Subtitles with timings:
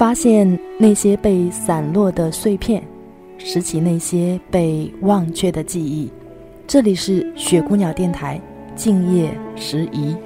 [0.00, 2.82] 发现那些被散落的碎片，
[3.36, 6.10] 拾起那些被忘却的记忆。
[6.66, 8.40] 这里是雪姑娘电台，
[8.74, 10.16] 静夜时宜。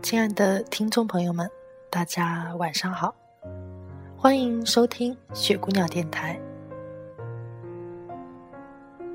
[0.00, 1.46] 亲爱的听众朋友们，
[1.90, 3.14] 大家晚上好，
[4.22, 6.38] 欢迎收听雪姑娘电台。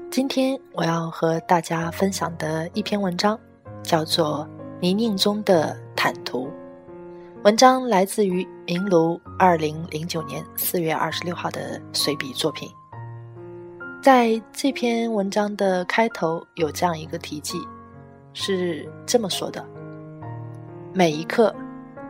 [0.10, 3.40] 今天我要和大家分享的一篇文章，
[3.84, 4.50] 叫做
[4.82, 6.48] 《泥泞中的坦途》。
[7.44, 12.68] 文章来自于明炉二零零九年四月二十六号的随笔作品。
[14.02, 17.60] 在这篇文章的开头有这样一个题记，
[18.34, 19.64] 是这么说的。
[20.92, 21.56] 每一刻，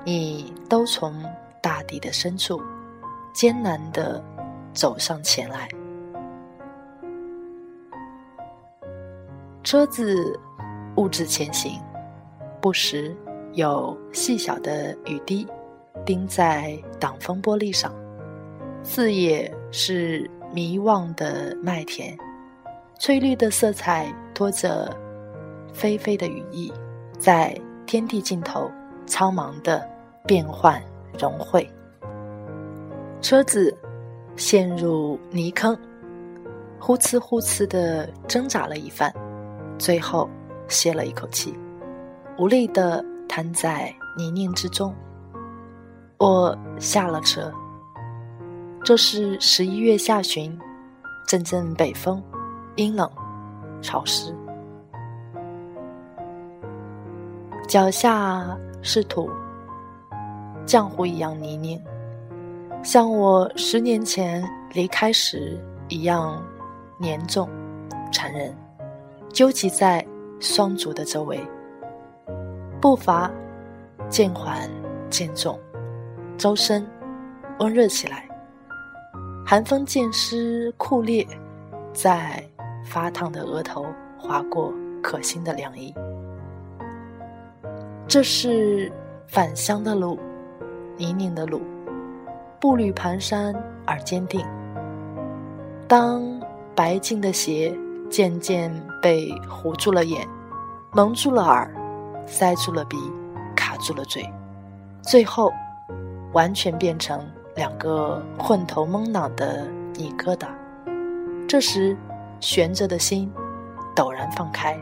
[0.05, 1.21] 你都从
[1.61, 2.61] 大地的深处
[3.35, 4.23] 艰难的
[4.73, 5.67] 走上前来。
[9.61, 10.39] 车子
[10.95, 11.79] 兀自前行，
[12.61, 13.15] 不时
[13.53, 15.45] 有细小的雨滴
[16.05, 17.93] 钉在挡风玻璃上。
[18.81, 22.17] 四野是迷望的麦田，
[22.97, 24.95] 翠绿的色彩拖着
[25.73, 26.73] 霏霏的羽翼，
[27.19, 27.55] 在。
[27.87, 28.71] 天地尽头，
[29.05, 29.87] 苍茫的
[30.25, 30.81] 变幻
[31.19, 31.69] 融汇。
[33.25, 33.75] 车子
[34.35, 35.75] 陷入泥坑，
[36.79, 39.11] 呼哧呼哧的挣扎了一番，
[39.79, 40.29] 最后
[40.67, 41.57] 歇了一口气，
[42.37, 44.93] 无力的瘫在泥泞之中。
[46.19, 47.51] 我下了车。
[48.83, 50.55] 这是十一月下旬，
[51.25, 52.21] 阵阵北风，
[52.75, 53.09] 阴冷
[53.81, 54.31] 潮湿。
[57.67, 59.27] 脚下是土，
[60.67, 61.81] 浆糊一样泥泞，
[62.85, 65.59] 像我十年前离开时
[65.89, 66.39] 一样
[66.99, 67.49] 黏重、
[68.11, 68.55] 缠人，
[69.33, 70.05] 纠集在
[70.39, 71.43] 双足的周围。
[72.79, 73.31] 步伐
[74.07, 74.69] 渐缓
[75.09, 75.59] 渐重，
[76.37, 76.85] 周身
[77.57, 78.29] 温热起来，
[79.43, 81.27] 寒风渐湿酷烈，
[81.91, 82.47] 在
[82.85, 83.83] 发烫的额头
[84.15, 85.91] 划过可心的凉意。
[88.07, 88.91] 这是
[89.25, 90.19] 返乡的路，
[90.97, 91.59] 泥泞的路，
[92.65, 93.55] 步履蹒跚
[93.85, 94.43] 而坚定。
[95.87, 96.41] 当
[96.73, 97.71] 白净的鞋
[98.09, 100.27] 渐渐被糊住了眼，
[100.91, 101.71] 蒙住了耳，
[102.25, 102.97] 塞住了鼻，
[103.55, 104.27] 卡住了嘴，
[105.03, 105.53] 最后
[106.33, 107.23] 完全变成
[107.55, 110.47] 两个混头蒙脑的泥疙瘩。
[111.47, 111.95] 这时，
[112.39, 113.31] 悬着的心
[113.95, 114.75] 陡然放开，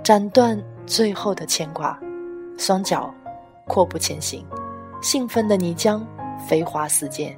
[0.00, 0.56] 斩断
[0.86, 1.98] 最后的牵挂。
[2.56, 3.12] 双脚
[3.66, 4.46] 阔步前行，
[5.02, 6.00] 兴奋的泥浆
[6.48, 7.36] 飞花四溅。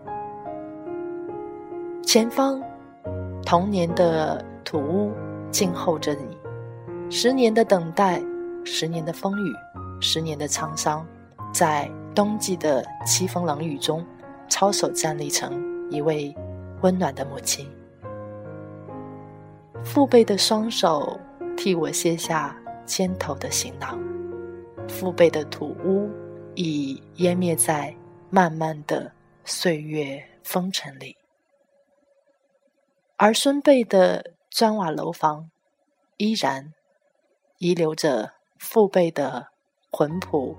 [2.02, 2.60] 前方，
[3.44, 5.12] 童年的土屋
[5.50, 6.36] 静候着你。
[7.10, 8.22] 十年的等待，
[8.64, 9.52] 十年的风雨，
[10.00, 11.06] 十年的沧桑，
[11.52, 14.04] 在冬季的凄风冷雨中，
[14.48, 16.34] 操守站立成一位
[16.80, 17.66] 温暖的母亲。
[19.84, 21.18] 父辈的双手
[21.56, 23.98] 替我卸下肩头的行囊。
[24.88, 26.10] 父辈的土屋
[26.54, 27.94] 已湮灭在
[28.34, 29.12] 漫漫的
[29.44, 31.18] 岁月风尘里，
[33.18, 35.50] 而孙辈的砖瓦楼房
[36.16, 36.72] 依然
[37.58, 39.48] 遗留着父辈的
[39.90, 40.56] 魂朴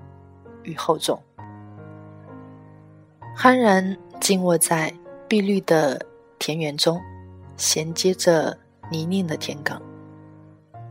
[0.61, 1.19] 与厚重，
[3.35, 4.93] 酣然静卧在
[5.27, 5.99] 碧绿的
[6.37, 7.01] 田园中，
[7.57, 8.55] 衔接着
[8.91, 9.81] 泥泞的田埂。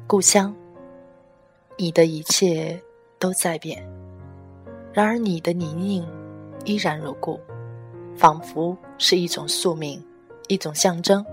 [0.08, 0.52] 故乡，
[1.78, 2.82] 你的一切。
[3.22, 3.80] 都在变，
[4.92, 6.04] 然而你的泥泞
[6.64, 7.40] 依然如故，
[8.16, 10.04] 仿佛是一种宿命，
[10.48, 11.24] 一种象征，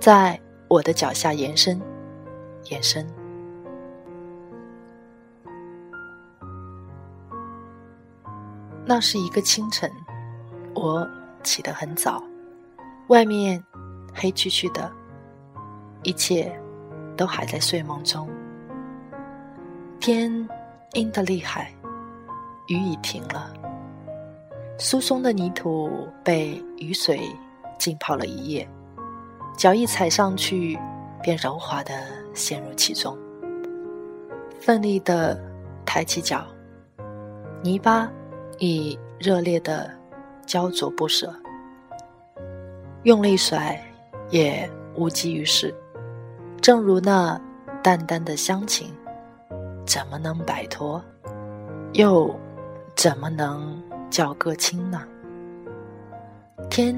[0.00, 0.38] 在
[0.68, 1.80] 我的脚下延伸，
[2.64, 3.06] 延伸。
[8.84, 9.90] 那是一个清晨，
[10.74, 11.08] 我
[11.42, 12.22] 起得很早，
[13.08, 13.62] 外面
[14.14, 14.90] 黑黢黢的，
[16.02, 16.50] 一切
[17.16, 18.28] 都还在睡梦中，
[20.00, 20.48] 天。
[20.94, 21.70] 阴得厉害，
[22.68, 23.52] 雨已停了。
[24.78, 27.20] 疏松的泥土被雨水
[27.78, 28.68] 浸泡了一夜，
[29.56, 30.78] 脚一踩上去，
[31.20, 31.92] 便柔滑的
[32.32, 33.18] 陷入其中。
[34.60, 35.36] 奋力的
[35.84, 36.46] 抬起脚，
[37.60, 38.08] 泥巴
[38.58, 39.90] 已热烈的
[40.46, 41.34] 焦灼不舍。
[43.02, 43.80] 用力甩，
[44.30, 45.74] 也无济于事。
[46.60, 47.40] 正如那
[47.82, 48.94] 淡淡的乡情。
[49.84, 51.02] 怎么能摆脱？
[51.94, 52.32] 又
[52.94, 55.02] 怎么能脚个清呢？
[56.70, 56.94] 天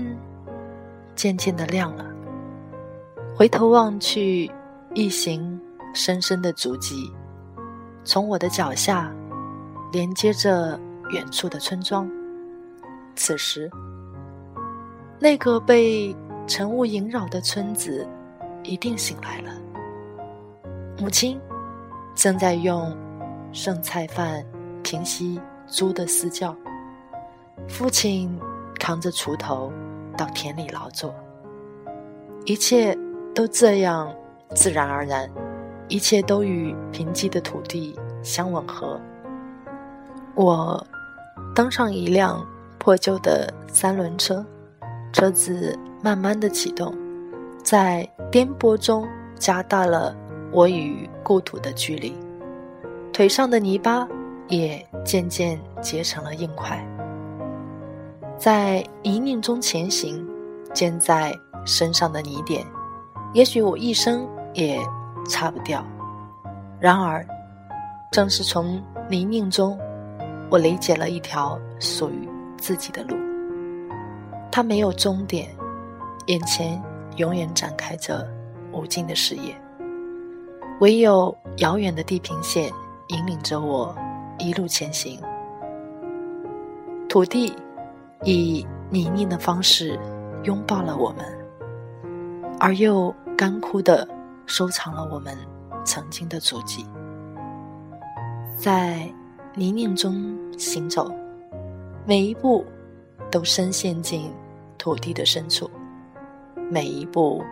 [1.14, 2.04] 渐渐的亮了，
[3.36, 4.50] 回头望去，
[4.94, 5.60] 一行
[5.94, 7.12] 深深的足迹，
[8.04, 9.12] 从我的脚下
[9.92, 10.78] 连接着
[11.10, 12.10] 远处的村庄。
[13.16, 13.70] 此时，
[15.18, 16.14] 那个被
[16.46, 18.06] 晨雾萦绕的村子
[18.62, 19.52] 一定醒来了。
[20.98, 21.40] 母亲
[22.14, 22.96] 正在用
[23.52, 24.44] 剩菜饭
[24.82, 26.54] 平息猪的嘶叫，
[27.68, 28.38] 父亲
[28.78, 29.72] 扛着锄头
[30.16, 31.14] 到田里劳作，
[32.44, 32.96] 一切
[33.34, 34.12] 都这样
[34.54, 35.30] 自然而然，
[35.88, 39.00] 一切都与贫瘠的土地相吻合。
[40.34, 40.86] 我
[41.54, 42.46] 登上一辆
[42.78, 44.44] 破旧的三轮车，
[45.12, 46.94] 车子慢慢的启动，
[47.62, 49.08] 在颠簸中
[49.38, 50.16] 加大了。
[50.52, 52.12] 我与故土的距离，
[53.12, 54.08] 腿上的泥巴
[54.48, 56.84] 也渐渐结成了硬块，
[58.40, 60.26] 在泥泞中前行，
[60.72, 61.30] 溅在
[61.66, 62.66] 身上的泥点，
[63.34, 64.78] 也许我一生也
[65.28, 65.84] 擦不掉。
[66.80, 67.22] 然而，
[68.10, 69.78] 正是从泥泞中，
[70.50, 72.26] 我理解了一条属于
[72.56, 73.14] 自己的路。
[74.50, 75.46] 它没有终点，
[76.24, 76.82] 眼前
[77.16, 78.26] 永远展开着
[78.72, 79.54] 无尽的视野。
[80.80, 82.72] 唯有遥远的地平线
[83.08, 83.94] 引领着我
[84.38, 85.20] 一路前行，
[87.06, 87.54] 土地
[88.24, 89.98] 以泥泞的方式
[90.44, 91.24] 拥抱了我们，
[92.58, 94.06] 而又干枯的
[94.46, 95.36] 收藏了我们
[95.84, 96.84] 曾经的足迹。
[98.56, 99.10] 在
[99.54, 101.10] 泥泞中行走，
[102.06, 102.64] 每一步
[103.30, 104.30] 都深陷进
[104.76, 105.70] 土地的深处，
[106.70, 107.42] 每一步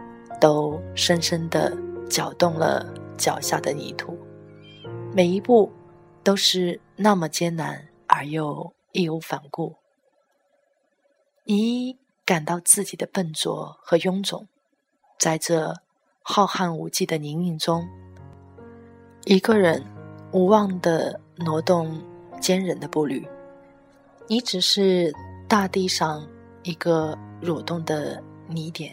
[0.40, 1.76] 都深深的
[2.08, 2.86] 搅动了。
[3.18, 4.16] 脚下的泥土，
[5.12, 5.72] 每一步
[6.22, 9.74] 都是那么艰难而又义无反顾。
[11.50, 11.96] 你
[12.26, 14.46] 感到自己的笨拙和臃肿，
[15.18, 15.74] 在这
[16.20, 17.88] 浩瀚无际的泥泞中，
[19.24, 19.82] 一个人
[20.30, 21.98] 无望的挪动
[22.38, 23.26] 坚韧的步履。
[24.26, 25.10] 你只是
[25.48, 26.22] 大地上
[26.64, 28.92] 一个蠕动的泥点，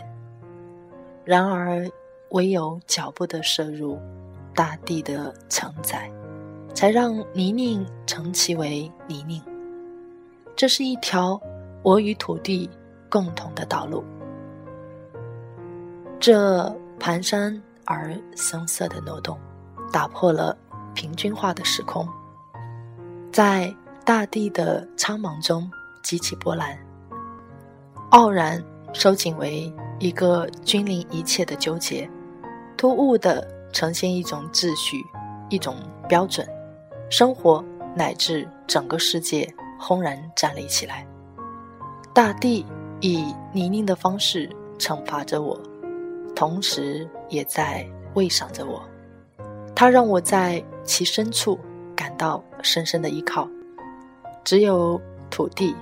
[1.26, 1.86] 然而。
[2.32, 3.98] 唯有脚步的摄入，
[4.54, 6.12] 大地的承载，
[6.74, 9.42] 才让泥泞成其为泥泞。
[10.56, 11.40] 这是一条
[11.86, 12.68] 我与土地
[13.12, 14.04] 共同的道路。
[16.20, 16.66] 这
[17.00, 19.38] 蹒跚而生涩的挪动，
[19.92, 20.58] 打破了
[20.96, 22.10] 平均化的时空，
[23.32, 23.72] 在
[24.04, 25.70] 大地的苍茫中
[26.02, 26.76] 激起波澜，
[28.10, 28.60] 傲然
[28.92, 32.10] 收紧为一个君临一切的纠结。
[32.76, 34.98] 突兀的呈现一种秩序，
[35.50, 35.76] 一种
[36.10, 36.48] 标准，
[37.12, 37.64] 生活
[37.96, 39.48] 乃至整个世界
[39.80, 41.06] 轰然站立起来。
[42.16, 42.66] 大地
[43.02, 45.60] 以泥泞的方式惩罚着我，
[46.34, 48.82] 同时也在喂赏着我。
[49.76, 51.60] 它让我在其深处
[51.94, 53.46] 感到深深的依靠。
[54.46, 54.98] 只有
[55.30, 55.76] 土地，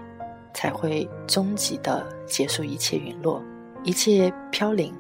[0.56, 3.40] 才会终极的结束一切陨落，
[3.84, 4.92] 一切飘零，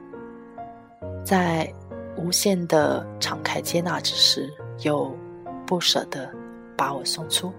[1.25, 1.67] 在。
[2.15, 4.47] 无限的敞开接纳之时，
[4.81, 5.11] 又
[5.65, 6.29] 不舍得
[6.77, 7.51] 把我送出。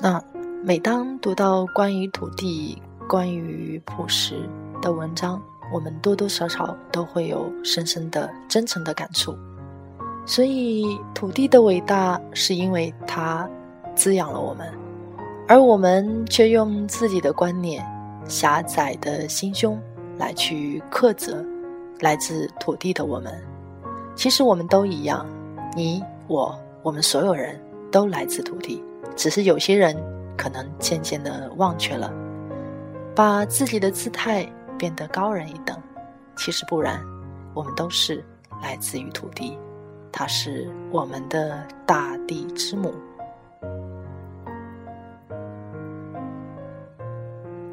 [0.00, 0.22] 那
[0.62, 4.48] 每当读到关于土地、关于朴实
[4.82, 5.40] 的文章，
[5.72, 9.36] 我们多多少少都会有深深的、真诚的感触。
[10.26, 13.48] 所以，土地的伟大是因为它
[13.94, 14.68] 滋养了我们，
[15.46, 17.84] 而我们却用自己的观念。
[18.28, 19.80] 狭窄的心胸
[20.18, 21.44] 来去苛责
[22.00, 23.32] 来自土地的我们，
[24.16, 25.24] 其实我们都一样，
[25.76, 27.56] 你我我们所有人
[27.88, 28.82] 都来自土地，
[29.16, 29.96] 只是有些人
[30.36, 32.12] 可能渐渐的忘却了，
[33.14, 34.46] 把自己的姿态
[34.78, 35.76] 变得高人一等。
[36.36, 37.02] 其实不然，
[37.54, 38.22] 我们都是
[38.62, 39.58] 来自于土地，
[40.12, 42.94] 它是我们的大地之母。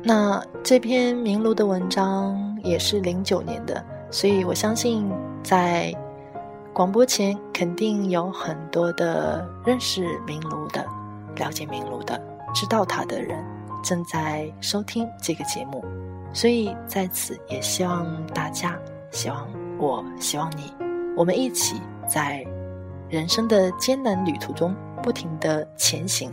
[0.01, 5.09] 那这篇名炉的文章也是零九年的，所以我相信
[5.43, 5.93] 在
[6.73, 10.85] 广播前肯定有很多的认识名炉的、
[11.35, 12.21] 了解名炉的、
[12.53, 13.43] 知道他的人
[13.83, 15.83] 正在收听这个节目，
[16.33, 18.77] 所以在此也希望大家，
[19.11, 19.47] 希望
[19.77, 20.73] 我，希望你，
[21.15, 22.45] 我们一起在
[23.09, 26.31] 人生的艰难旅途中不停的前行，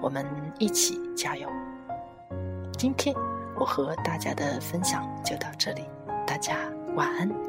[0.00, 0.26] 我们
[0.58, 1.48] 一起加油。
[2.76, 3.14] 今天
[3.58, 5.84] 我和大家的分享就到这里，
[6.26, 6.56] 大家
[6.94, 7.47] 晚安。